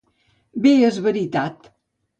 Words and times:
Bé 0.63 0.73
és 0.89 0.99
veritat. 1.09 1.73